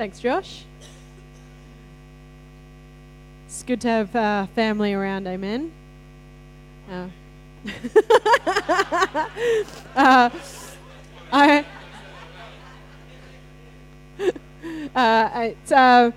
[0.00, 0.64] Thanks, Josh.
[3.44, 5.70] It's good to have uh, family around, amen.
[6.90, 7.08] Uh,
[9.94, 10.30] uh,
[11.30, 11.66] I,
[14.94, 16.12] uh, it's, uh,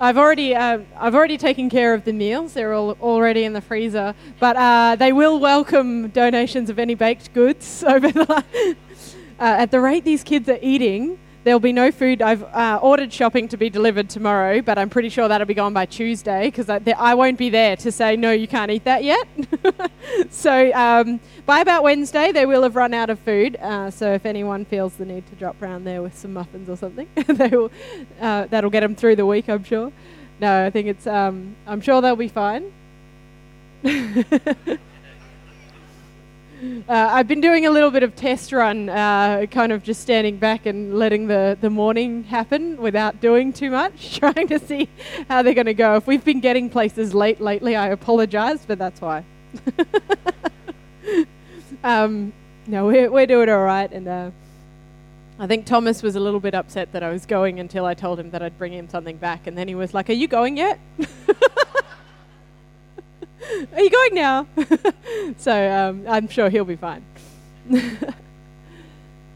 [0.00, 2.52] I've already uh, I've already taken care of the meals.
[2.52, 7.34] They're all already in the freezer, but uh, they will welcome donations of any baked
[7.34, 8.30] goods over the.
[8.30, 8.74] uh,
[9.40, 12.22] at the rate these kids are eating, there'll be no food.
[12.22, 15.72] I've uh, ordered shopping to be delivered tomorrow, but I'm pretty sure that'll be gone
[15.72, 19.04] by Tuesday because I, I, won't be there to say no, you can't eat that
[19.04, 19.26] yet.
[20.30, 23.56] so um, by about Wednesday, they will have run out of food.
[23.56, 26.76] Uh, so if anyone feels the need to drop around there with some muffins or
[26.76, 27.70] something, they will,
[28.20, 29.92] uh, that'll get them through the week, I'm sure.
[30.40, 31.06] No, I think it's.
[31.06, 32.72] Um, I'm sure they'll be fine.
[36.62, 40.36] Uh, I've been doing a little bit of test run, uh, kind of just standing
[40.36, 44.88] back and letting the, the morning happen without doing too much, trying to see
[45.28, 45.96] how they're going to go.
[45.96, 49.24] If we've been getting places late lately, I apologize, but that's why.
[51.82, 52.32] um,
[52.68, 53.90] no, we're, we're doing all right.
[53.90, 54.30] And uh,
[55.40, 58.20] I think Thomas was a little bit upset that I was going until I told
[58.20, 59.48] him that I'd bring him something back.
[59.48, 60.78] And then he was like, Are you going yet?
[63.74, 64.46] Are you going now?
[65.36, 67.04] so um, I'm sure he'll be fine.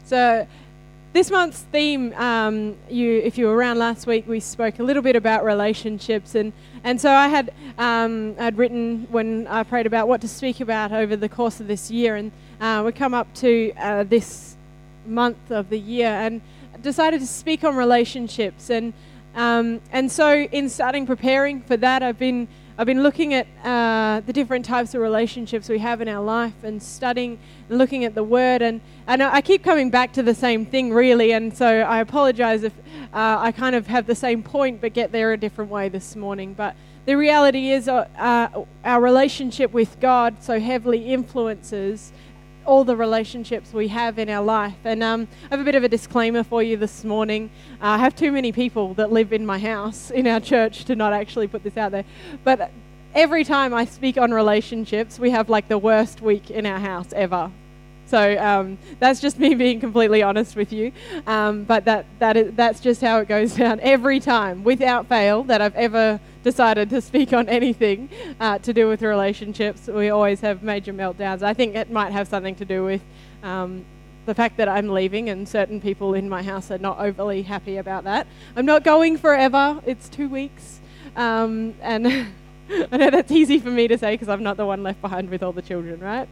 [0.05, 0.47] so
[1.13, 5.01] this month's theme, um, you, if you were around last week, we spoke a little
[5.01, 10.07] bit about relationships, and, and so I had um, I'd written when I prayed about
[10.07, 13.31] what to speak about over the course of this year, and uh, we come up
[13.35, 14.55] to uh, this
[15.05, 16.41] month of the year, and
[16.81, 18.93] decided to speak on relationships, and
[19.35, 22.47] um, and so in starting preparing for that, I've been
[22.79, 26.53] I've been looking at uh, the different types of relationships we have in our life
[26.63, 28.61] and studying and looking at the Word.
[28.61, 31.31] And, and I keep coming back to the same thing, really.
[31.31, 32.73] And so I apologize if
[33.13, 36.15] uh, I kind of have the same point but get there a different way this
[36.15, 36.53] morning.
[36.53, 36.75] But
[37.07, 42.11] the reality is, uh, uh our relationship with God so heavily influences
[42.67, 44.75] all the relationships we have in our life.
[44.83, 47.49] And um, I have a bit of a disclaimer for you this morning.
[47.81, 50.95] Uh, I have too many people that live in my house, in our church, to
[50.95, 52.05] not actually put this out there.
[52.43, 52.69] But
[53.15, 57.07] every time I speak on relationships, we have like the worst week in our house
[57.13, 57.51] ever.
[58.07, 60.91] So um, that's just me being completely honest with you.
[61.25, 65.43] Um, but that, that is, that's just how it goes down every time, without fail,
[65.43, 68.09] that I've ever decided to speak on anything
[68.39, 69.87] uh, to do with relationships.
[69.87, 71.43] We always have major meltdowns.
[71.43, 73.01] I think it might have something to do with
[73.43, 73.85] um,
[74.25, 77.77] the fact that I'm leaving, and certain people in my house are not overly happy
[77.77, 78.27] about that.
[78.55, 80.79] I'm not going forever, it's two weeks.
[81.15, 82.07] Um, and
[82.91, 85.29] I know that's easy for me to say because I'm not the one left behind
[85.29, 86.27] with all the children, right?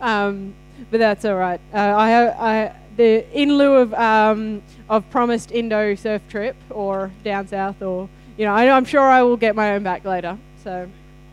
[0.00, 0.54] Um,
[0.90, 1.60] but that's all right.
[1.72, 7.48] Uh, I, I, the in lieu of um, of promised Indo surf trip or down
[7.48, 10.38] south or you know, I, am sure I will get my own back later.
[10.64, 10.88] So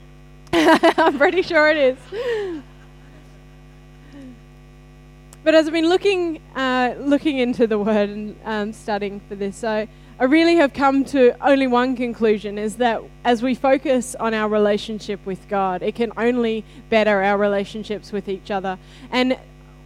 [0.53, 2.61] I'm pretty sure it is.
[5.49, 9.57] But as I've been looking uh, looking into the word and um, studying for this,
[9.57, 9.87] so
[10.19, 14.47] I really have come to only one conclusion is that as we focus on our
[14.47, 18.77] relationship with God, it can only better our relationships with each other.
[19.09, 19.39] And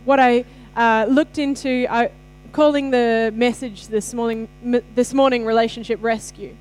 [0.03, 0.43] what I
[0.75, 2.11] uh, looked into, I,
[2.51, 6.57] calling the message this morning, m- this morning relationship rescue.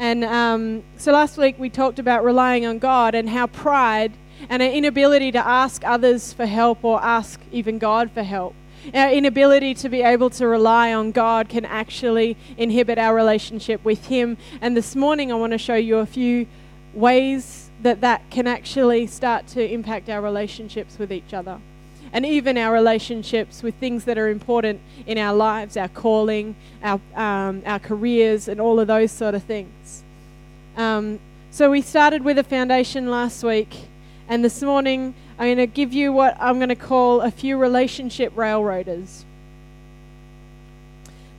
[0.00, 4.14] And um, so last week we talked about relying on God and how pride
[4.48, 8.54] and our inability to ask others for help or ask even God for help
[8.94, 14.06] our inability to be able to rely on God can actually inhibit our relationship with
[14.06, 14.36] Him.
[14.60, 16.46] And this morning, I want to show you a few
[16.92, 21.60] ways that that can actually start to impact our relationships with each other.
[22.12, 27.00] And even our relationships with things that are important in our lives, our calling, our,
[27.14, 30.02] um, our careers, and all of those sort of things.
[30.76, 31.20] Um,
[31.50, 33.88] so, we started with a foundation last week,
[34.32, 37.58] and this morning I'm going to give you what I'm going to call a few
[37.58, 39.26] relationship railroaders.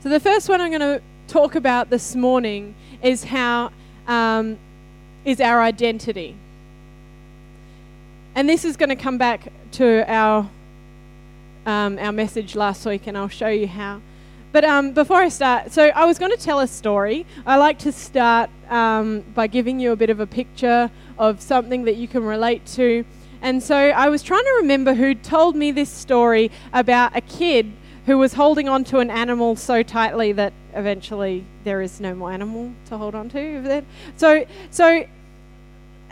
[0.01, 3.71] So, the first one I'm going to talk about this morning is how
[4.05, 4.59] um,
[5.25, 6.35] is our identity.
[8.35, 10.47] And this is going to come back to our
[11.65, 14.01] um, our message last week, and I'll show you how.
[14.53, 17.25] But um, before I start, so I was going to tell a story.
[17.43, 21.85] I like to start um, by giving you a bit of a picture of something
[21.85, 23.03] that you can relate to.
[23.41, 27.73] And so I was trying to remember who told me this story about a kid
[28.05, 32.31] who was holding on to an animal so tightly that eventually there is no more
[32.31, 33.83] animal to hold on to.
[34.17, 35.03] So, so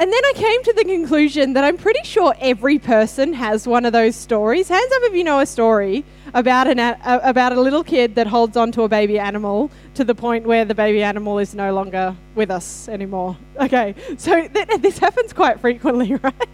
[0.01, 3.85] and then I came to the conclusion that I'm pretty sure every person has one
[3.85, 4.67] of those stories.
[4.67, 6.03] Hands up if you know a story
[6.33, 10.03] about an a, about a little kid that holds on to a baby animal to
[10.03, 13.37] the point where the baby animal is no longer with us anymore.
[13.59, 16.49] Okay, so th- this happens quite frequently, right?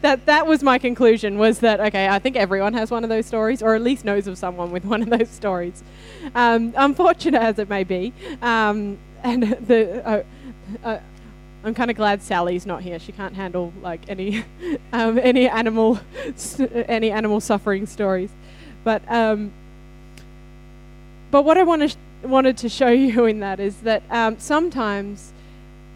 [0.00, 3.26] that that was my conclusion was that okay I think everyone has one of those
[3.26, 5.84] stories or at least knows of someone with one of those stories
[6.34, 10.22] um, unfortunate as it may be um, and the uh,
[10.82, 10.98] uh,
[11.68, 12.98] I'm kind of glad Sally's not here.
[12.98, 14.42] She can't handle like any
[14.92, 16.00] um, any animal
[16.72, 18.30] any animal suffering stories.
[18.84, 19.52] But um,
[21.30, 25.34] but what I want sh- wanted to show you in that is that um, sometimes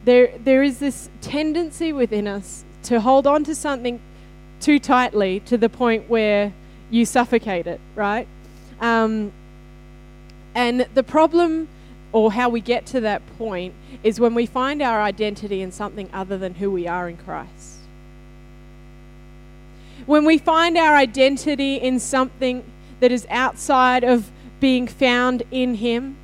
[0.05, 3.99] there there is this tendency within us to hold on to something
[4.61, 6.53] too tightly to the point where
[6.91, 8.29] you suffocate it, right?
[8.79, 9.33] Um,
[10.55, 11.69] and the problem
[12.13, 16.09] or how we get to that point is when we find our identity in something
[16.13, 17.79] other than who we are in Christ.
[20.07, 22.65] When we find our identity in something
[23.01, 24.31] that is outside of
[24.61, 26.17] being found in Him,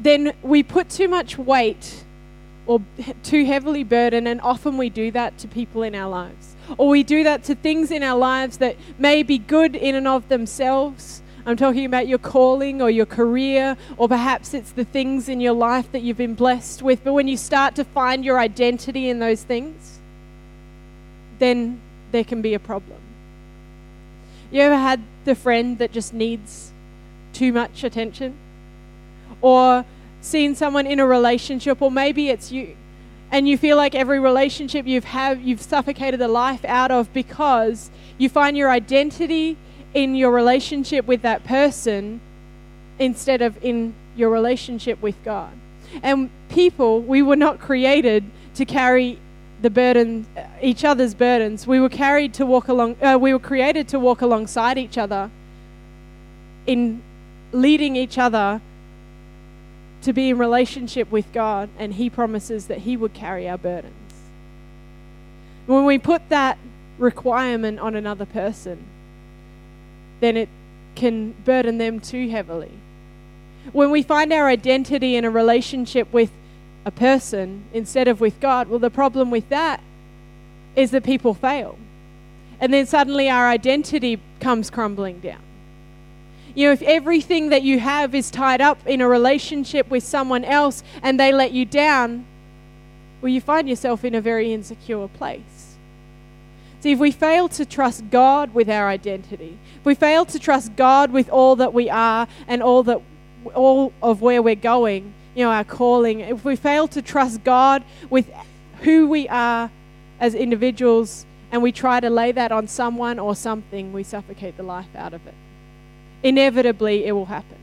[0.00, 2.04] then we put too much weight
[2.66, 2.82] or
[3.22, 6.54] too heavily burden, and often we do that to people in our lives.
[6.76, 10.06] Or we do that to things in our lives that may be good in and
[10.06, 15.30] of themselves, I'm talking about your calling or your career, or perhaps it's the things
[15.30, 17.02] in your life that you've been blessed with.
[17.02, 19.98] But when you start to find your identity in those things,
[21.38, 21.80] then
[22.12, 22.98] there can be a problem.
[24.50, 26.70] You ever had the friend that just needs
[27.32, 28.36] too much attention?
[29.40, 29.86] Or
[30.20, 32.76] seen someone in a relationship, or maybe it's you,
[33.30, 37.90] and you feel like every relationship you've have you've suffocated the life out of because
[38.18, 39.56] you find your identity
[40.02, 42.20] in your relationship with that person
[42.98, 45.52] instead of in your relationship with God.
[46.02, 48.24] And people, we were not created
[48.54, 49.18] to carry
[49.60, 50.26] the burden,
[50.62, 51.66] each other's burdens.
[51.66, 52.96] We were carried to walk along.
[53.02, 55.30] Uh, we were created to walk alongside each other,
[56.66, 57.02] in
[57.52, 58.60] leading each other
[60.02, 63.94] to be in relationship with God, and He promises that He would carry our burdens.
[65.66, 66.56] When we put that
[66.98, 68.84] requirement on another person,
[70.20, 70.48] then it
[70.94, 72.72] can burden them too heavily.
[73.72, 76.30] When we find our identity in a relationship with
[76.84, 79.80] a person instead of with God, well, the problem with that
[80.74, 81.78] is that people fail.
[82.60, 85.40] And then suddenly our identity comes crumbling down.
[86.54, 90.44] You know, if everything that you have is tied up in a relationship with someone
[90.44, 92.24] else and they let you down,
[93.20, 95.67] well, you find yourself in a very insecure place.
[96.80, 100.76] See, if we fail to trust God with our identity, if we fail to trust
[100.76, 103.00] God with all that we are and all that
[103.54, 107.82] all of where we're going, you know, our calling, if we fail to trust God
[108.10, 108.30] with
[108.82, 109.70] who we are
[110.20, 114.62] as individuals and we try to lay that on someone or something, we suffocate the
[114.62, 115.34] life out of it.
[116.22, 117.58] Inevitably, it will happen.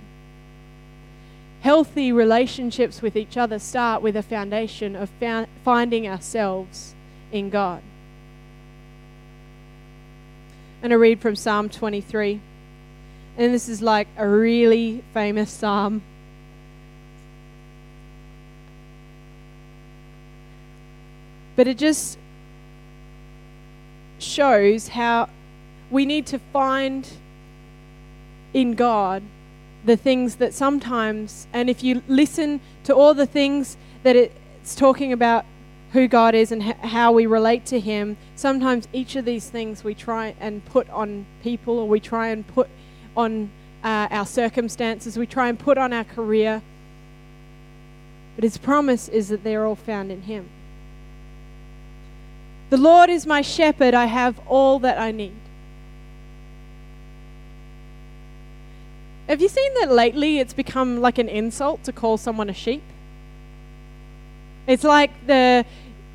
[1.61, 6.95] Healthy relationships with each other start with a foundation of found, finding ourselves
[7.31, 7.81] in God.
[10.85, 12.39] Going to read from Psalm 23.
[13.39, 16.03] And this is like a really famous psalm.
[21.55, 22.19] But it just
[24.19, 25.29] shows how
[25.89, 27.09] we need to find
[28.53, 29.23] in God
[29.85, 35.11] the things that sometimes, and if you listen to all the things that it's talking
[35.11, 35.45] about
[35.91, 39.93] who God is and how we relate to Him, sometimes each of these things we
[39.93, 42.67] try and put on people or we try and put
[43.15, 43.49] on
[43.83, 46.61] uh, our circumstances, we try and put on our career.
[48.35, 50.49] But His promise is that they're all found in Him.
[52.69, 55.35] The Lord is my shepherd, I have all that I need.
[59.27, 62.83] Have you seen that lately it's become like an insult to call someone a sheep?
[64.67, 65.65] It's like the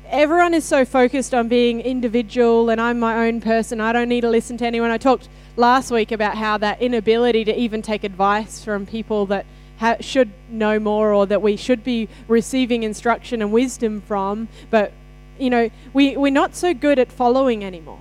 [0.07, 3.79] everyone is so focused on being individual and I'm my own person.
[3.79, 4.91] I don't need to listen to anyone.
[4.91, 9.45] I talked last week about how that inability to even take advice from people that
[9.79, 14.91] ha- should know more or that we should be receiving instruction and wisdom from, but
[15.39, 17.99] you know, we, we're not so good at following anymore.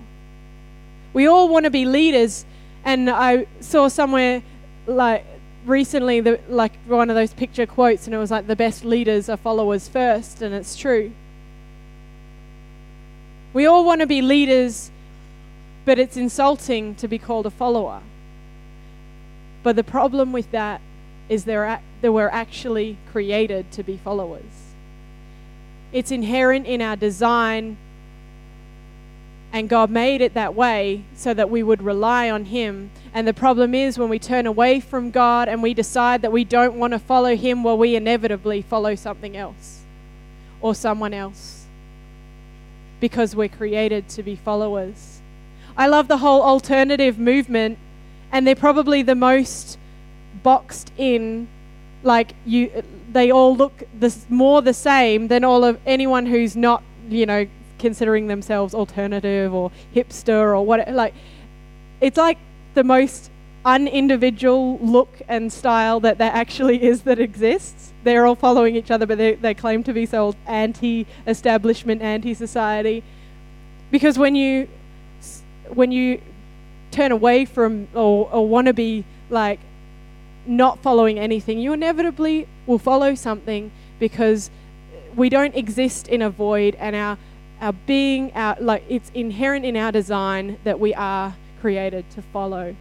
[1.13, 2.45] We all want to be leaders,
[2.85, 4.43] and I saw somewhere
[4.87, 5.25] like
[5.67, 9.29] recently the, like one of those picture quotes and it was like the best leaders
[9.29, 11.13] are followers first and it's true
[13.53, 14.91] we all want to be leaders,
[15.85, 18.01] but it's insulting to be called a follower.
[19.63, 20.81] But the problem with that
[21.29, 24.43] is that we're actually created to be followers.
[25.93, 27.77] It's inherent in our design.
[29.53, 32.91] And God made it that way so that we would rely on Him.
[33.13, 36.45] And the problem is when we turn away from God and we decide that we
[36.45, 39.81] don't want to follow Him, well, we inevitably follow something else
[40.61, 41.67] or someone else
[43.01, 45.21] because we're created to be followers.
[45.77, 47.79] I love the whole alternative movement,
[48.31, 49.79] and they're probably the most
[50.43, 51.49] boxed in
[52.03, 53.83] like you they all look
[54.31, 57.47] more the same than all of anyone who's not you know
[57.79, 61.13] considering themselves alternative or hipster or what like
[62.01, 62.39] it's like
[62.75, 63.31] the most
[63.65, 67.93] unindividual look and style that there actually is that exists.
[68.05, 73.03] They're all following each other but they, they claim to be so anti-establishment anti-society.
[73.91, 74.69] Because when you
[75.69, 76.21] when you
[76.91, 79.61] turn away from or, or want to be like
[80.47, 84.51] not following anything, you inevitably will follow something because
[85.15, 87.19] we don't exist in a void and our
[87.61, 92.75] our being our like it's inherent in our design that we are created to follow.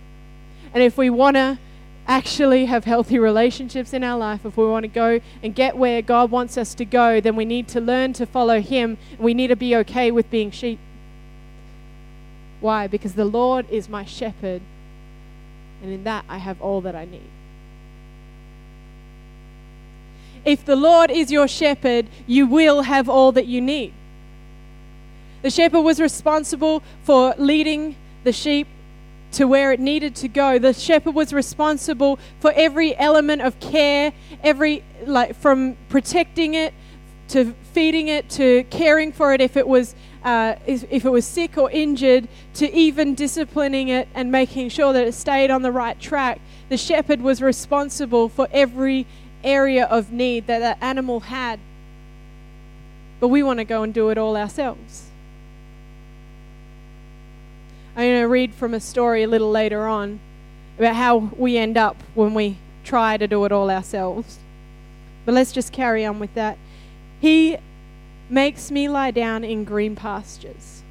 [0.74, 1.60] And if we want to
[2.08, 6.02] actually have healthy relationships in our life, if we want to go and get where
[6.02, 8.98] God wants us to go, then we need to learn to follow Him.
[9.20, 10.80] We need to be okay with being sheep.
[12.62, 12.88] Why?
[12.88, 14.62] Because the Lord is my shepherd,
[15.82, 17.30] and in that I have all that I need.
[20.44, 23.94] If the Lord is your shepherd, you will have all that you need.
[25.42, 28.68] The shepherd was responsible for leading the sheep
[29.34, 30.58] to where it needed to go.
[30.58, 36.74] The shepherd was responsible for every element of care, every like from protecting it
[37.30, 41.26] to feeding it to caring for it if it was uh, if, if it was
[41.26, 45.72] sick or injured to even disciplining it and making sure that it stayed on the
[45.72, 46.42] right track.
[46.68, 49.06] The shepherd was responsible for every
[49.44, 51.60] area of need that that animal had.
[53.20, 55.09] But we want to go and do it all ourselves.
[58.00, 60.22] I'm going to read from a story a little later on
[60.78, 64.40] about how we end up when we try to do it all ourselves.
[65.26, 66.58] But let's just carry on with that.
[67.20, 67.58] He
[68.30, 70.82] makes me lie down in green pastures.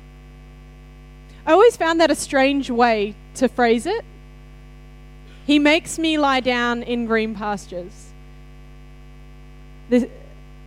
[1.46, 4.04] I always found that a strange way to phrase it.
[5.46, 8.08] He makes me lie down in green pastures
[9.88, 10.10] the,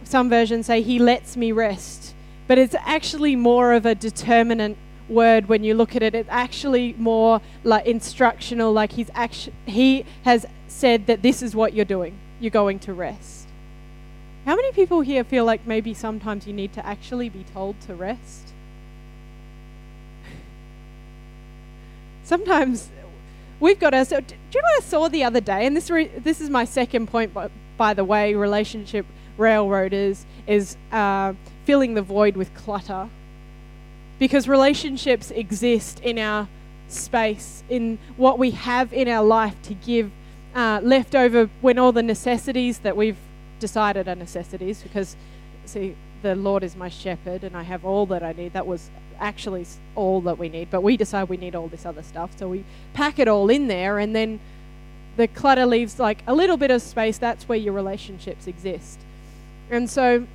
[0.04, 2.14] some versions say he lets me rest,
[2.48, 4.78] but it's actually more of a determinant
[5.12, 6.16] word when you look at it.
[6.16, 11.74] It's actually more like instructional, like he's actually he has said that this is what
[11.74, 12.18] you're doing.
[12.40, 13.48] You're going to rest.
[14.46, 17.94] How many people here feel like maybe sometimes you need to actually be told to
[17.94, 18.54] rest?
[22.24, 22.90] sometimes
[23.60, 24.28] we've got ourselves.
[24.28, 25.68] Do you know what I saw the other day?
[25.68, 29.06] And this re, this is my second point, by, by the way, relationship
[29.38, 31.34] railroad is is uh,
[31.66, 33.10] filling the void with clutter.
[34.22, 36.48] Because relationships exist in our
[36.90, 40.12] space, in what we have in our life to give
[40.54, 43.18] uh, left over when all the necessities that we've
[43.60, 44.84] decided are necessities.
[44.84, 45.16] Because,
[45.66, 48.54] see, the Lord is my shepherd and I have all that I need.
[48.54, 50.70] That was actually all that we need.
[50.70, 52.38] But we decide we need all this other stuff.
[52.38, 52.64] So we
[52.94, 54.40] pack it all in there and then
[55.18, 57.18] the clutter leaves like a little bit of space.
[57.18, 59.00] That's where your relationships exist.
[59.72, 60.28] And so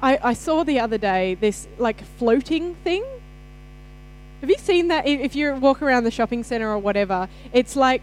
[0.00, 3.04] I, I saw the other day this like floating thing.
[4.40, 5.06] Have you seen that?
[5.06, 8.02] If you walk around the shopping center or whatever, it's like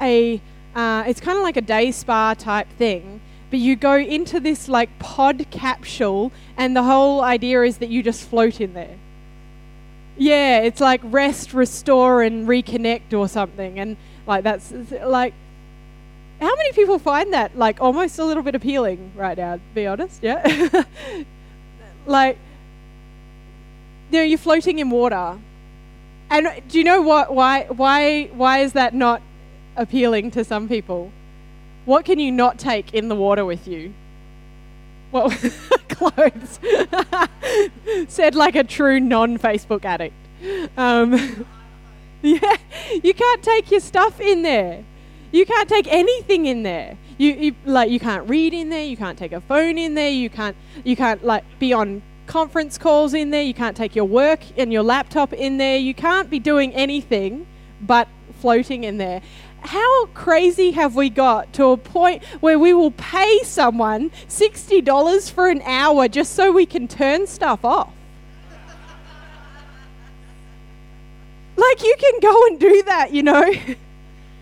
[0.00, 0.40] a,
[0.74, 3.20] uh, it's kind of like a day spa type thing.
[3.50, 8.02] But you go into this like pod capsule, and the whole idea is that you
[8.02, 8.96] just float in there.
[10.16, 13.78] Yeah, it's like rest, restore, and reconnect or something.
[13.78, 15.34] And like that's like,
[16.40, 19.56] how many people find that like almost a little bit appealing right now?
[19.56, 20.42] To be honest, yeah.
[22.06, 22.38] like,
[24.10, 25.38] you know, you're floating in water,
[26.30, 27.34] and do you know what?
[27.34, 27.64] Why?
[27.64, 28.26] Why?
[28.26, 29.22] Why is that not
[29.76, 31.12] appealing to some people?
[31.84, 33.94] What can you not take in the water with you?
[35.10, 35.30] Well,
[35.88, 36.60] clothes.
[38.08, 40.14] Said like a true non Facebook addict.
[40.76, 41.46] Um,
[42.22, 42.56] yeah,
[43.02, 44.84] you can't take your stuff in there.
[45.30, 46.96] You can't take anything in there.
[47.18, 48.84] You, you like you can't read in there.
[48.84, 50.10] You can't take a phone in there.
[50.10, 53.42] You can't you can't like be on conference calls in there.
[53.42, 55.76] You can't take your work and your laptop in there.
[55.76, 57.46] You can't be doing anything
[57.80, 58.08] but
[58.40, 59.20] floating in there
[59.60, 65.48] how crazy have we got to a point where we will pay someone $60 for
[65.48, 67.92] an hour just so we can turn stuff off?
[71.56, 73.52] like, you can go and do that, you know?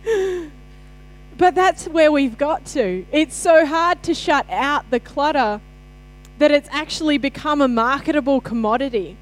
[1.39, 3.05] But that's where we've got to.
[3.13, 5.61] It's so hard to shut out the clutter
[6.39, 9.17] that it's actually become a marketable commodity.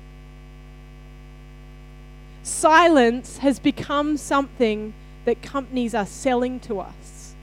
[2.43, 4.93] Silence has become something
[5.25, 7.35] that companies are selling to us.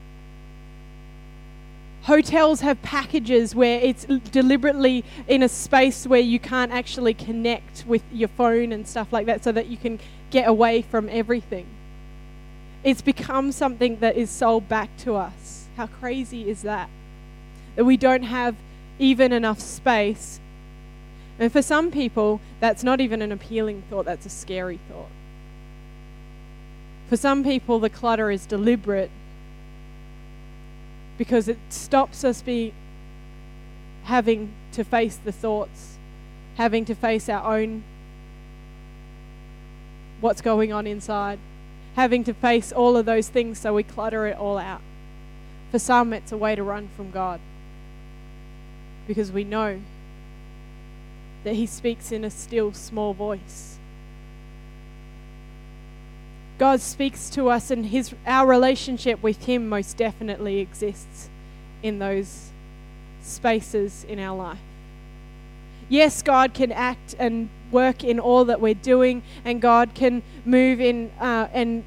[2.02, 8.02] Hotels have packages where it's deliberately in a space where you can't actually connect with
[8.12, 10.00] your phone and stuff like that so that you can
[10.30, 11.66] get away from everything.
[12.84, 15.66] It's become something that is sold back to us.
[15.76, 16.88] How crazy is that?
[17.76, 18.56] That we don't have
[18.98, 20.40] even enough space.
[21.38, 25.08] And for some people, that's not even an appealing thought, that's a scary thought.
[27.08, 29.10] For some people, the clutter is deliberate
[31.18, 32.72] because it stops us be
[34.04, 35.98] having to face the thoughts,
[36.56, 37.84] having to face our own
[40.20, 41.38] what's going on inside,
[41.96, 44.80] having to face all of those things so we clutter it all out.
[45.70, 47.40] For some, it's a way to run from God
[49.06, 49.80] because we know
[51.44, 53.78] that He speaks in a still small voice.
[56.58, 61.28] God speaks to us, and his, our relationship with Him most definitely exists
[61.82, 62.50] in those
[63.22, 64.60] spaces in our life.
[65.88, 70.80] Yes, God can act and work in all that we're doing, and God can move
[70.80, 71.84] in uh, and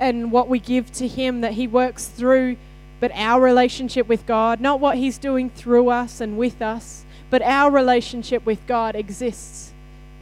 [0.00, 2.56] and what we give to Him that He works through
[3.00, 7.42] but our relationship with God, not what He's doing through us and with us, but
[7.42, 9.72] our relationship with God exists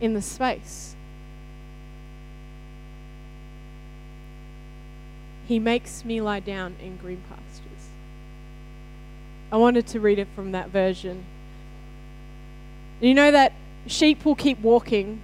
[0.00, 0.94] in the space.
[5.46, 7.88] He makes me lie down in green pastures.
[9.50, 11.25] I wanted to read it from that version.
[13.00, 13.52] You know that
[13.86, 15.20] sheep will keep walking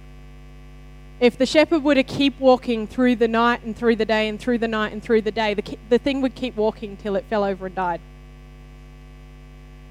[1.23, 4.37] if the shepherd were to keep walking through the night and through the day and
[4.37, 7.23] through the night and through the day, the, the thing would keep walking till it
[7.29, 8.01] fell over and died.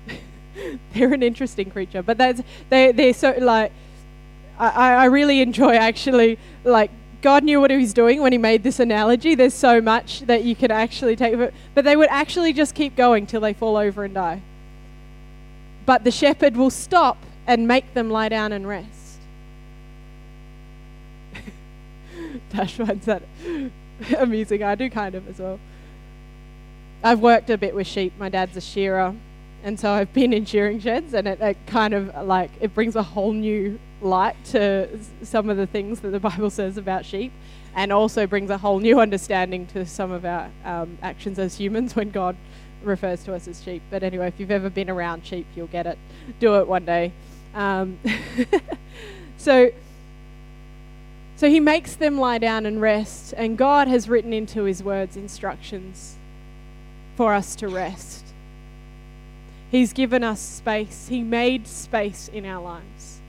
[0.92, 3.72] they're an interesting creature, but that's they they're so like
[4.58, 6.90] I, I really enjoy actually like
[7.22, 9.34] God knew what he was doing when he made this analogy.
[9.34, 12.94] There's so much that you can actually take, but, but they would actually just keep
[12.94, 14.42] going till they fall over and die.
[15.86, 19.18] But the shepherd will stop and make them lie down and rest.
[22.50, 23.22] Tash finds that
[24.18, 24.62] amusing.
[24.62, 25.58] I do kind of as well.
[27.04, 28.12] I've worked a bit with sheep.
[28.18, 29.14] My dad's a shearer,
[29.64, 32.94] and so I've been in shearing sheds, and it, it kind of like it brings
[32.94, 34.88] a whole new light to
[35.22, 37.32] some of the things that the Bible says about sheep,
[37.74, 41.96] and also brings a whole new understanding to some of our um, actions as humans
[41.96, 42.36] when God
[42.84, 43.82] refers to us as sheep.
[43.90, 45.98] But anyway, if you've ever been around sheep, you'll get it.
[46.38, 47.12] Do it one day.
[47.54, 47.98] Um,
[49.36, 49.70] so
[51.42, 55.16] so he makes them lie down and rest, and God has written into his words
[55.16, 56.16] instructions
[57.16, 58.24] for us to rest.
[59.68, 63.20] He's given us space, he made space in our lives.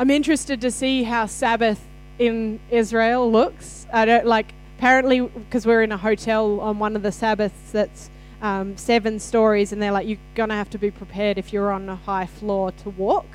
[0.00, 1.86] I'm interested to see how Sabbath
[2.18, 3.86] in Israel looks.
[3.92, 8.10] I don't like apparently because we're in a hotel on one of the Sabbaths that's
[8.42, 11.88] um, seven stories, and they're like you're gonna have to be prepared if you're on
[11.88, 13.26] a high floor to walk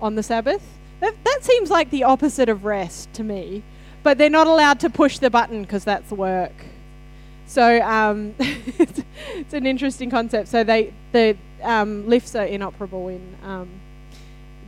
[0.00, 0.62] on the Sabbath.
[1.00, 3.62] That, that seems like the opposite of rest to me.
[4.02, 6.52] But they're not allowed to push the button because that's work.
[7.46, 9.02] So um, it's,
[9.34, 10.48] it's, an interesting concept.
[10.48, 13.68] So they the um, lifts are inoperable in um,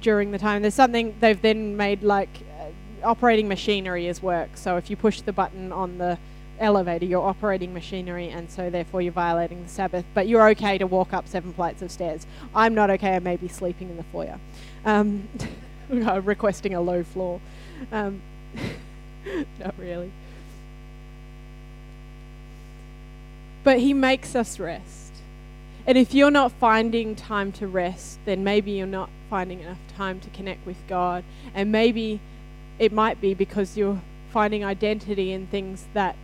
[0.00, 0.62] during the time.
[0.62, 4.56] There's something they've then made like uh, operating machinery is work.
[4.56, 6.18] So if you push the button on the
[6.62, 10.04] elevator, you're operating machinery, and so therefore you're violating the Sabbath.
[10.14, 12.26] But you're okay to walk up seven flights of stairs.
[12.54, 13.16] I'm not okay.
[13.16, 14.38] I may be sleeping in the foyer.
[14.84, 15.28] Um,
[15.90, 17.40] requesting a low floor.
[17.90, 18.22] Um,
[19.58, 20.12] not really.
[23.64, 25.12] But He makes us rest.
[25.86, 30.20] And if you're not finding time to rest, then maybe you're not finding enough time
[30.20, 31.24] to connect with God.
[31.54, 32.20] And maybe
[32.78, 34.00] it might be because you're
[34.32, 36.16] finding identity in things that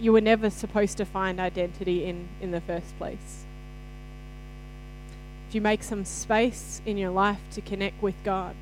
[0.00, 3.44] you were never supposed to find identity in in the first place.
[5.48, 8.54] If you make some space in your life to connect with God,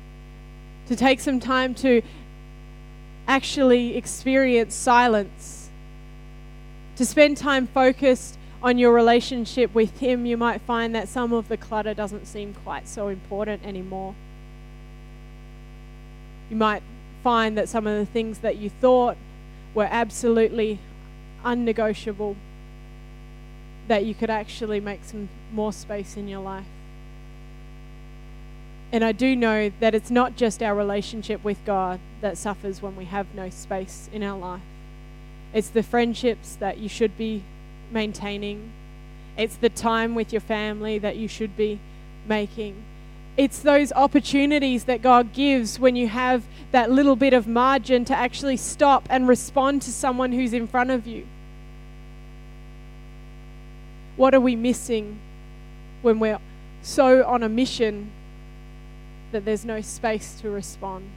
[0.87, 2.01] to take some time to
[3.27, 5.69] actually experience silence,
[6.95, 11.49] to spend time focused on your relationship with Him, you might find that some of
[11.49, 14.15] the clutter doesn't seem quite so important anymore.
[16.49, 16.81] You might
[17.23, 19.17] find that some of the things that you thought
[19.73, 20.79] were absolutely
[21.43, 22.35] unnegotiable,
[23.87, 26.65] that you could actually make some more space in your life.
[28.91, 32.95] And I do know that it's not just our relationship with God that suffers when
[32.95, 34.61] we have no space in our life.
[35.53, 37.43] It's the friendships that you should be
[37.91, 38.71] maintaining.
[39.37, 41.79] It's the time with your family that you should be
[42.27, 42.75] making.
[43.37, 48.15] It's those opportunities that God gives when you have that little bit of margin to
[48.15, 51.27] actually stop and respond to someone who's in front of you.
[54.15, 55.19] What are we missing
[56.01, 56.39] when we're
[56.81, 58.09] so on a mission
[59.31, 61.07] that there's no space to respond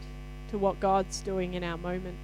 [0.51, 2.17] to what God's doing in our moment?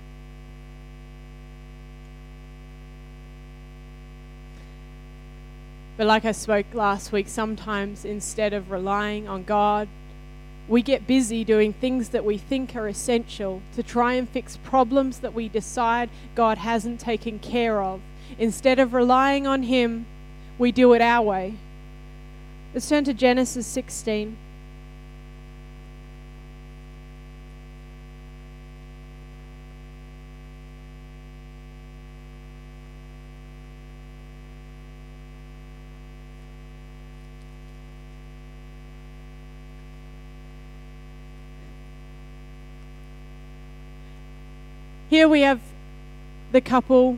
[5.97, 9.89] But like I spoke last week, sometimes instead of relying on God,
[10.69, 15.21] we get busy doing things that we think are essential to try and fix problems
[15.21, 18.01] that we decide God hasn't taken care of.
[18.39, 20.07] Instead of relying on Him,
[20.59, 21.55] we do it our way.
[22.75, 24.37] Let's turn to Genesis 16.
[45.17, 45.63] Here we have
[46.53, 47.17] the couple,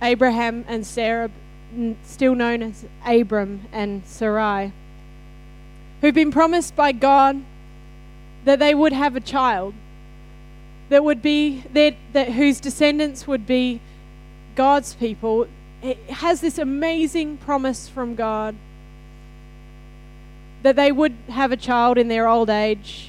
[0.00, 1.30] Abraham and Sarah,
[2.02, 4.72] still known as Abram and Sarai,
[6.00, 7.44] who've been promised by God
[8.46, 9.74] that they would have a child
[10.88, 13.82] that would be that, that whose descendants would be
[14.54, 15.46] God's people.
[15.82, 18.54] It has this amazing promise from God
[20.62, 23.07] that they would have a child in their old age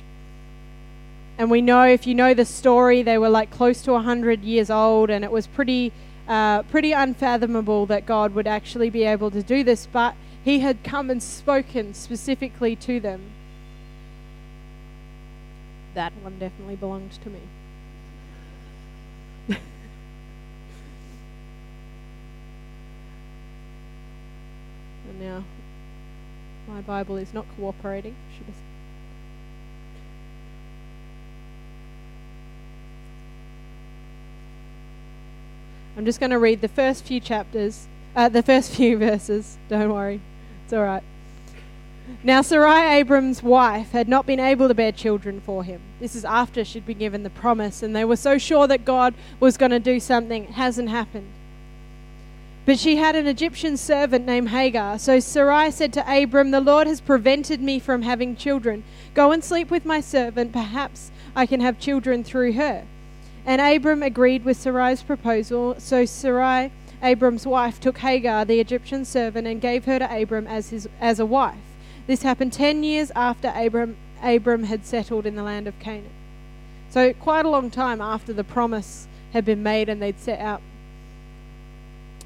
[1.39, 4.69] and we know, if you know the story, they were like close to 100 years
[4.69, 5.93] old, and it was pretty,
[6.28, 9.88] uh, pretty unfathomable that God would actually be able to do this.
[9.88, 13.21] But He had come and spoken specifically to them.
[15.93, 17.39] That one definitely belonged to me.
[25.08, 25.45] and now
[26.67, 28.15] my Bible is not cooperating.
[28.36, 28.68] Should have
[35.99, 39.57] I'm just going to read the first few chapters, uh, the first few verses.
[39.67, 40.21] Don't worry,
[40.63, 41.03] it's all right.
[42.23, 45.81] Now, Sarai, Abram's wife, had not been able to bear children for him.
[45.99, 49.13] This is after she'd been given the promise, and they were so sure that God
[49.41, 50.45] was going to do something.
[50.45, 51.33] It hasn't happened.
[52.65, 54.99] But she had an Egyptian servant named Hagar.
[54.99, 58.85] So Sarai said to Abram, The Lord has prevented me from having children.
[59.13, 60.53] Go and sleep with my servant.
[60.53, 62.85] Perhaps I can have children through her.
[63.45, 65.75] And Abram agreed with Sarai's proposal.
[65.80, 66.71] So Sarai,
[67.02, 71.19] Abram's wife, took Hagar, the Egyptian servant, and gave her to Abram as, his, as
[71.19, 71.58] a wife.
[72.08, 76.10] This happened 10 years after Abram, Abram had settled in the land of Canaan.
[76.89, 80.62] So, quite a long time after the promise had been made and they'd set out.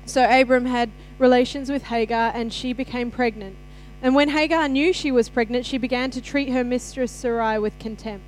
[0.05, 3.57] So, Abram had relations with Hagar and she became pregnant.
[4.01, 7.77] And when Hagar knew she was pregnant, she began to treat her mistress Sarai with
[7.79, 8.25] contempt.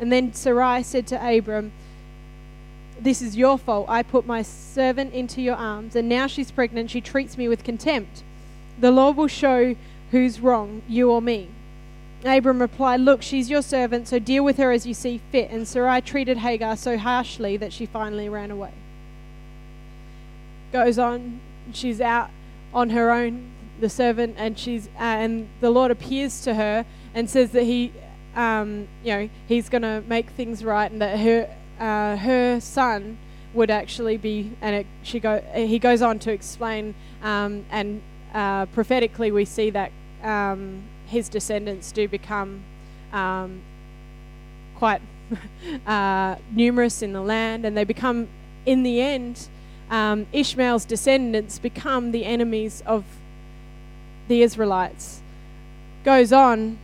[0.00, 1.70] And then Sarai said to Abram,
[3.02, 3.86] this is your fault.
[3.88, 6.90] I put my servant into your arms, and now she's pregnant.
[6.90, 8.22] She treats me with contempt.
[8.78, 9.76] The Lord will show
[10.10, 11.48] who's wrong, you or me.
[12.24, 15.50] Abram replied, Look, she's your servant, so deal with her as you see fit.
[15.50, 18.72] And Sarai treated Hagar so harshly that she finally ran away.
[20.72, 21.40] Goes on,
[21.72, 22.30] she's out
[22.72, 27.28] on her own, the servant, and she's uh, and the Lord appears to her and
[27.28, 27.92] says that he,
[28.36, 33.18] um, you know, he's going to make things right, and that her uh, her son
[33.54, 38.00] would actually be, and it, she go, he goes on to explain, um, and
[38.32, 39.90] uh, prophetically we see that
[40.22, 42.62] um, his descendants do become
[43.12, 43.60] um,
[44.76, 45.02] quite
[45.86, 48.28] uh, numerous in the land, and they become,
[48.64, 49.48] in the end,
[49.90, 53.04] um, Ishmael's descendants become the enemies of
[54.28, 55.20] the Israelites.
[56.04, 56.78] Goes on,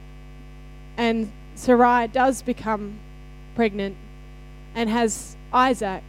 [0.97, 2.99] and Sarai does become
[3.55, 3.97] pregnant
[4.75, 6.03] and has Isaac,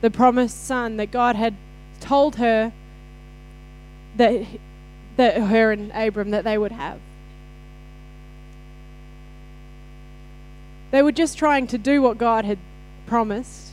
[0.00, 1.54] the promised son that God had
[2.00, 2.72] told her
[4.16, 4.46] that,
[5.16, 7.00] that her and Abram that they would have.
[10.90, 12.58] They were just trying to do what God had
[13.06, 13.72] promised.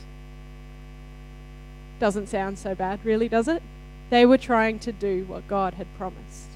[2.00, 3.62] Doesn't sound so bad, really, does it?
[4.10, 6.48] They were trying to do what God had promised.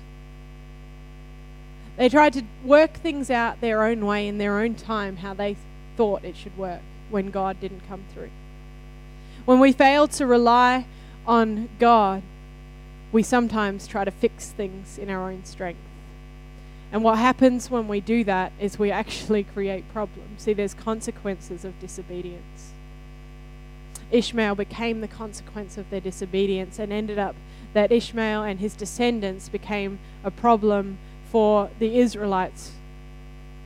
[1.97, 5.57] They tried to work things out their own way in their own time, how they
[5.97, 8.31] thought it should work when God didn't come through.
[9.45, 10.87] When we fail to rely
[11.27, 12.23] on God,
[13.13, 15.81] we sometimes try to fix things in our own strength.
[16.91, 20.43] And what happens when we do that is we actually create problems.
[20.43, 22.73] See, there's consequences of disobedience.
[24.11, 27.37] Ishmael became the consequence of their disobedience and ended up
[27.75, 30.99] that Ishmael and his descendants became a problem
[31.31, 32.73] for the Israelites.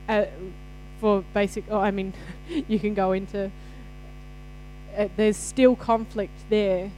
[0.09, 0.25] Uh,
[1.03, 2.13] for basic, oh, I mean,
[2.69, 3.51] you can go into.
[4.97, 6.91] Uh, there's still conflict there,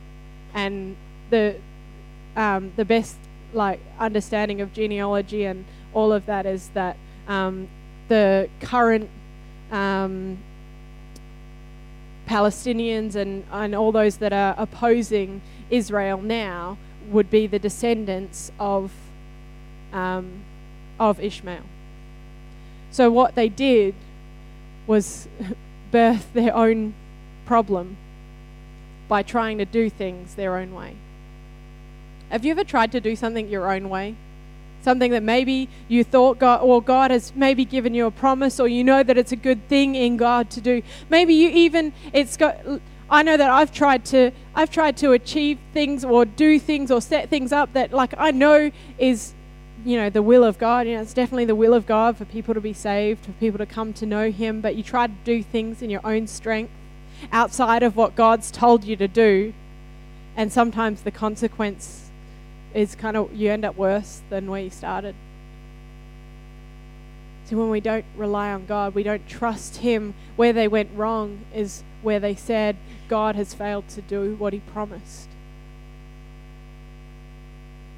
[0.53, 0.95] and
[1.31, 1.55] the
[2.35, 3.17] um, the best
[3.51, 7.67] like understanding of genealogy and all of that is that um,
[8.07, 9.09] the current
[9.71, 10.37] um,
[12.27, 15.41] Palestinians and, and all those that are opposing
[15.71, 16.77] Israel now
[17.09, 18.91] would be the descendants of
[19.93, 20.43] um,
[20.99, 21.63] of Ishmael.
[22.95, 23.93] So what they did
[24.87, 25.27] was
[25.91, 26.93] birth their own
[27.45, 27.97] problem
[29.09, 30.95] by trying to do things their own way.
[32.29, 34.15] Have you ever tried to do something your own way?
[34.81, 38.69] Something that maybe you thought God, or God has maybe given you a promise, or
[38.69, 40.81] you know that it's a good thing in God to do.
[41.09, 42.55] Maybe you even, it's got,
[43.09, 47.01] I know that I've tried to, I've tried to achieve things or do things or
[47.01, 49.33] set things up that like I know is,
[49.85, 50.87] you know, the will of God.
[50.87, 53.59] You know, it's definitely the will of God for people to be saved, for people
[53.59, 56.71] to come to know Him, but you try to do things in your own strength
[57.31, 59.53] outside of what God's told you to do.
[60.35, 62.09] And sometimes the consequence
[62.73, 65.15] is kind of, you end up worse than where you started.
[67.45, 71.41] So when we don't rely on God, we don't trust Him, where they went wrong
[71.53, 72.75] is where they said
[73.07, 75.29] God has failed to do what He promised.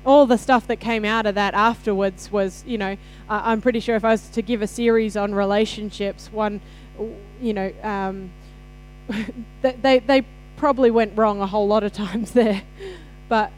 [0.08, 2.94] All the stuff that came out of that afterwards was, you know,
[3.30, 6.62] uh, I'm pretty sure if I was to give a series on relationships, one,
[7.42, 8.32] you know, um,
[9.62, 12.64] they, they probably went wrong a whole lot of times there.
[13.30, 13.52] But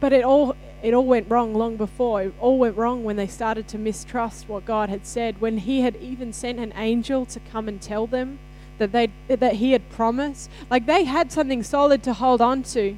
[0.00, 2.22] but it all it all went wrong long before.
[2.22, 5.40] It all went wrong when they started to mistrust what God had said.
[5.40, 8.38] When He had even sent an angel to come and tell them
[8.78, 10.50] that they that He had promised.
[10.70, 12.96] Like they had something solid to hold on to,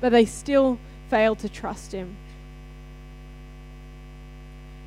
[0.00, 0.78] but they still
[1.10, 2.16] failed to trust Him.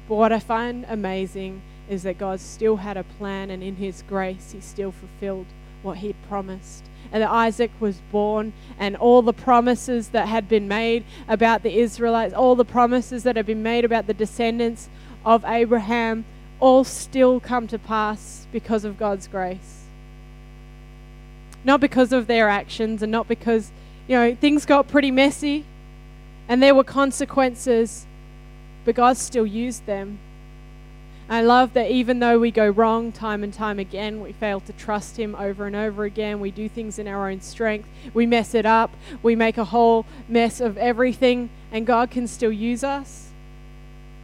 [0.08, 4.04] But what I find amazing is that God still had a plan, and in His
[4.08, 5.48] grace, He still fulfilled
[5.84, 10.68] what He promised and that Isaac was born, and all the promises that had been
[10.68, 14.90] made about the Israelites, all the promises that had been made about the descendants
[15.26, 16.26] of Abraham,
[16.60, 19.86] all still come to pass because of God's grace.
[21.64, 23.72] Not because of their actions, and not because,
[24.08, 25.66] you know, things got pretty messy
[26.48, 28.06] and there were consequences,
[28.84, 30.20] but God still used them.
[31.30, 34.74] I love that even though we go wrong time and time again, we fail to
[34.74, 38.54] trust Him over and over again, we do things in our own strength, we mess
[38.54, 38.92] it up,
[39.24, 43.30] we make a whole mess of everything, and God can still use us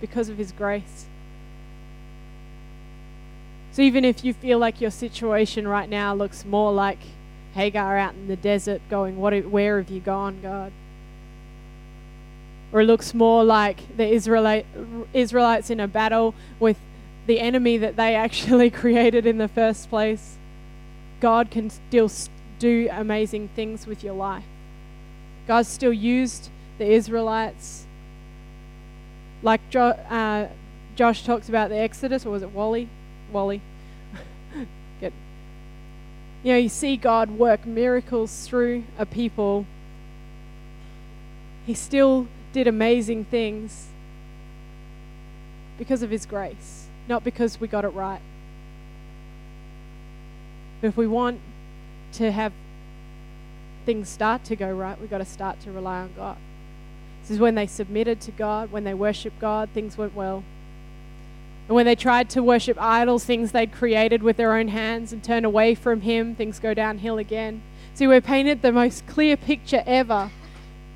[0.01, 1.05] because of His grace.
[3.71, 6.99] So even if you feel like your situation right now looks more like
[7.57, 10.71] Hagar out in the desert going, what, Where have you gone, God?
[12.71, 14.67] Or it looks more like the Israelite,
[15.11, 16.77] Israelites in a battle with
[17.25, 20.37] the enemy that they actually created in the first place,
[21.19, 22.11] God can still
[22.59, 24.45] do amazing things with your life.
[25.47, 27.87] God still used the Israelites.
[29.41, 30.49] Like jo- uh,
[30.95, 32.87] Josh talks about the Exodus, or was it Wally?
[33.31, 33.61] Wally.
[36.43, 39.65] You know, you see God work miracles through a people.
[41.65, 43.87] He still did amazing things
[45.77, 48.21] because of His grace not because we got it right.
[50.81, 51.39] But if we want
[52.13, 52.51] to have
[53.85, 56.37] things start to go right, we've got to start to rely on God.
[57.21, 60.43] This is when they submitted to God, when they worshiped God, things went well.
[61.67, 65.23] And when they tried to worship idols, things they'd created with their own hands and
[65.23, 67.61] turn away from Him, things go downhill again.
[67.93, 70.31] See, we're painted the most clear picture ever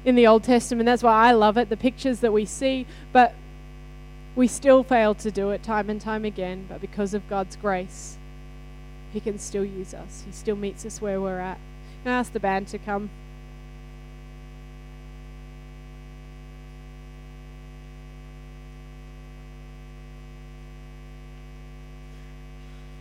[0.06, 0.86] in the Old Testament.
[0.86, 2.88] That's why I love it, the pictures that we see.
[3.12, 3.34] But
[4.36, 8.18] we still fail to do it time and time again, but because of God's grace,
[9.12, 10.24] He can still use us.
[10.26, 11.60] He still meets us where we're at.
[12.06, 13.10] I ask the band to come?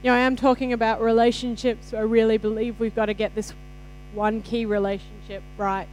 [0.03, 1.93] You know, I am talking about relationships.
[1.93, 3.53] I really believe we've got to get this
[4.15, 5.87] one key relationship right.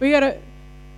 [0.00, 0.38] We've got to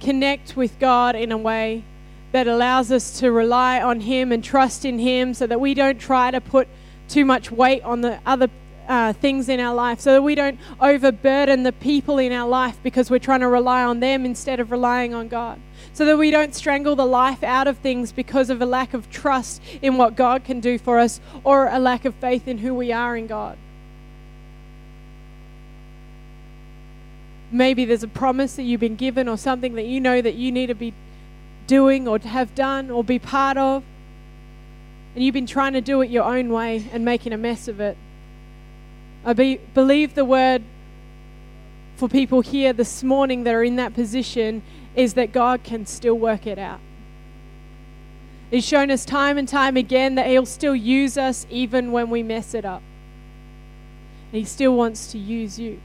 [0.00, 1.82] connect with God in a way
[2.30, 5.98] that allows us to rely on Him and trust in Him so that we don't
[5.98, 6.68] try to put
[7.08, 8.48] too much weight on the other
[8.88, 12.78] uh, things in our life so that we don't overburden the people in our life
[12.82, 15.60] because we're trying to rely on them instead of relying on God.
[15.92, 19.10] So that we don't strangle the life out of things because of a lack of
[19.10, 22.74] trust in what God can do for us or a lack of faith in who
[22.74, 23.56] we are in God.
[27.52, 30.50] Maybe there's a promise that you've been given or something that you know that you
[30.50, 30.92] need to be
[31.66, 33.84] doing or have done or be part of.
[35.14, 37.78] And you've been trying to do it your own way and making a mess of
[37.80, 37.96] it.
[39.24, 40.62] I be, believe the word
[41.96, 44.62] for people here this morning that are in that position
[44.94, 46.80] is that God can still work it out.
[48.50, 52.22] He's shown us time and time again that He'll still use us even when we
[52.22, 52.82] mess it up.
[54.30, 55.80] He still wants to use you.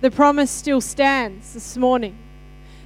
[0.00, 2.16] The promise still stands this morning.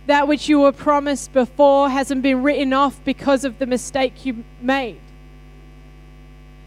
[0.06, 4.44] That which you were promised before hasn't been written off because of the mistake you
[4.60, 5.00] made.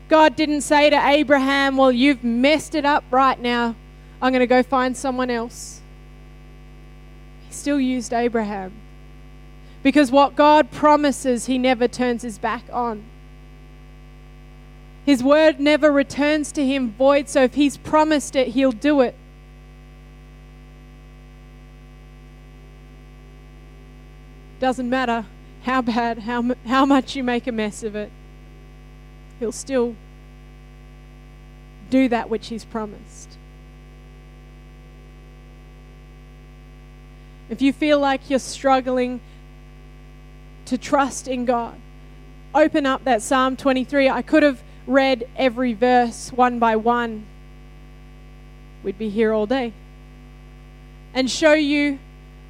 [0.10, 3.76] God didn't say to Abraham, Well, you've messed it up right now.
[4.22, 5.82] I'm going to go find someone else.
[7.48, 8.74] He still used Abraham.
[9.82, 13.04] Because what God promises, He never turns His back on.
[15.06, 19.16] His word never returns to Him void, so if He's promised it, He'll do it.
[24.60, 25.26] Doesn't matter
[25.64, 28.12] how bad, how, how much you make a mess of it,
[29.44, 29.94] He'll still
[31.90, 33.38] do that which He's promised.
[37.50, 39.20] If you feel like you're struggling
[40.64, 41.76] to trust in God,
[42.56, 44.08] open up that Psalm 23.
[44.08, 47.26] I could have read every verse one by one.
[48.82, 49.74] We'd be here all day.
[51.14, 52.00] And show you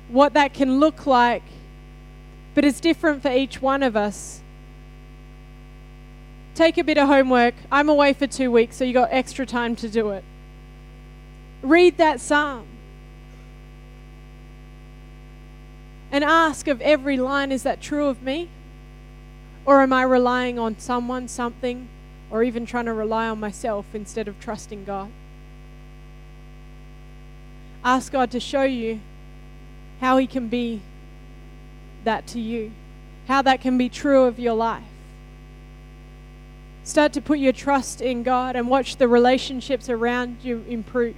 [0.09, 1.41] what that can look like.
[2.53, 4.42] But it's different for each one of us.
[6.55, 7.55] Take a bit of homework.
[7.71, 10.23] I'm away for two weeks, so you got extra time to do it.
[11.63, 12.67] Read that psalm.
[16.11, 18.49] And ask of every line, is that true of me?
[19.65, 21.87] Or am I relying on someone, something,
[22.29, 25.09] or even trying to rely on myself instead of trusting God?
[27.83, 28.99] Ask God to show you
[30.01, 30.81] how He can be
[32.03, 32.73] that to you,
[33.27, 34.83] how that can be true of your life.
[36.83, 41.15] Start to put your trust in God and watch the relationships around you improve.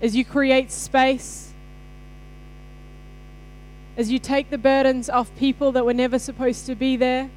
[0.00, 1.52] As you create space,
[3.96, 7.28] as you take the burdens off people that were never supposed to be there,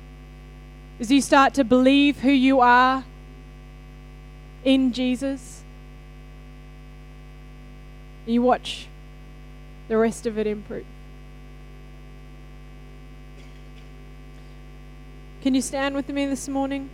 [1.00, 3.04] as you start to believe who you are
[4.64, 5.64] in Jesus,
[8.28, 8.88] you watch
[9.88, 10.86] the rest of it improve.
[15.42, 16.92] Can you stand with me this morning?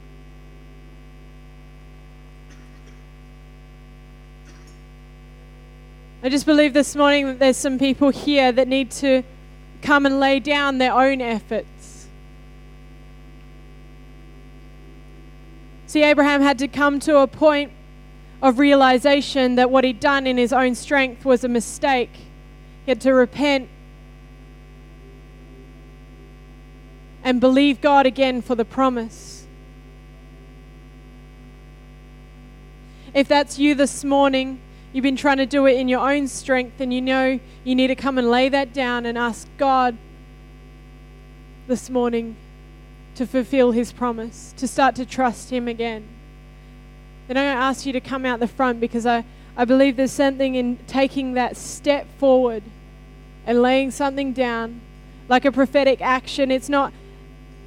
[6.28, 9.24] I just believe this morning that there's some people here that need to
[9.82, 12.10] come and lay down their own efforts.
[15.86, 17.72] See, Abraham had to come to a point
[18.42, 22.12] of realization that what he'd done in his own strength was a mistake.
[22.84, 23.70] He had to repent
[27.24, 29.48] and believe God again for the promise.
[33.14, 34.60] If that's you this morning,
[34.94, 37.88] You've been trying to do it in your own strength, and you know you need
[37.88, 39.98] to come and lay that down and ask God
[41.68, 42.36] this morning
[43.16, 46.08] to fulfill His promise, to start to trust Him again.
[47.28, 49.26] Then I'm going to ask you to come out the front because I,
[49.58, 52.64] I believe there's something in taking that step forward
[53.46, 54.80] and laying something down
[55.28, 56.52] like a prophetic action.
[56.52, 56.94] It's not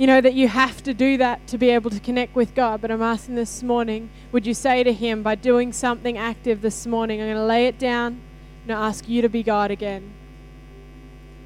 [0.01, 2.81] you know, that you have to do that to be able to connect with God.
[2.81, 6.87] But I'm asking this morning, would you say to Him, by doing something active this
[6.87, 8.19] morning, I'm going to lay it down
[8.63, 10.11] and I ask you to be God again?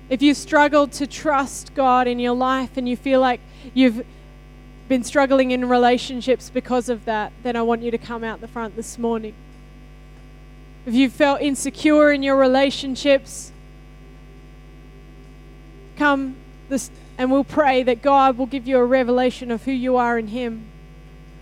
[0.09, 3.41] If you've struggled to trust God in your life and you feel like
[3.75, 4.07] you've
[4.87, 8.47] been struggling in relationships because of that, then I want you to come out the
[8.47, 9.35] front this morning.
[10.87, 13.51] If you've felt insecure in your relationships,
[15.97, 16.37] come
[16.69, 20.19] this and we'll pray that God will give you a revelation of who you are
[20.19, 20.67] in Him,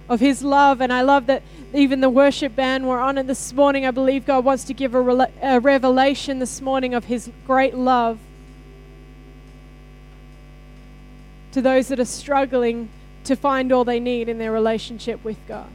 [0.09, 0.81] of His love.
[0.81, 3.87] And I love that even the worship band were on it this morning.
[3.87, 8.19] I believe God wants to give a, a revelation this morning of His great love
[11.53, 12.89] to those that are struggling
[13.25, 15.69] to find all they need in their relationship with God.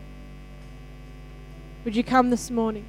[1.86, 2.86] Would you come this morning?